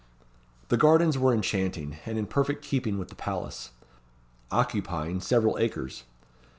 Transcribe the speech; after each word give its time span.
The 0.69 0.77
gardens 0.77 1.15
were 1.19 1.31
enchanting, 1.31 1.97
and 2.07 2.17
in 2.17 2.25
perfect 2.25 2.63
keeping 2.63 2.97
with 2.97 3.09
the 3.09 3.15
palace. 3.15 3.69
Occupying 4.49 5.21
several 5.21 5.59
acres. 5.59 6.05